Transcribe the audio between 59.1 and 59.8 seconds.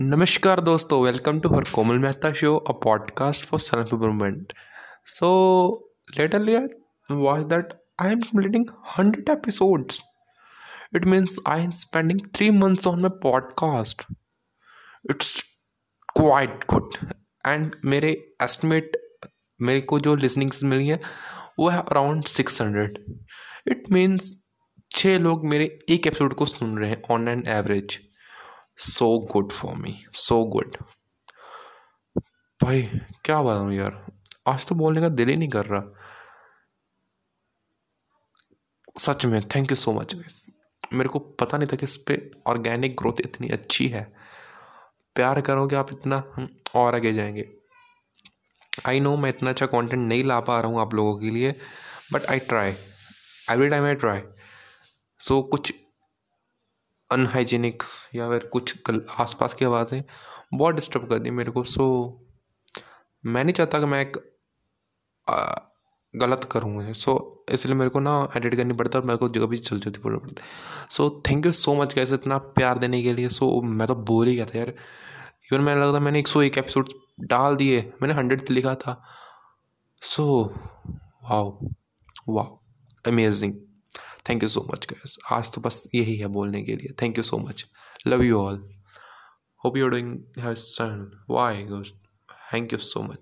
आसपास की